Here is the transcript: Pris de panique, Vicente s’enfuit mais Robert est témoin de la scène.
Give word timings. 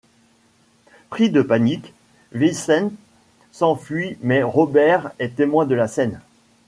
Pris 1.11 1.29
de 1.29 1.43
panique, 1.43 1.93
Vicente 2.31 2.91
s’enfuit 3.51 4.17
mais 4.23 4.41
Robert 4.41 5.11
est 5.19 5.35
témoin 5.35 5.67
de 5.67 5.75
la 5.75 5.87
scène. 5.87 6.19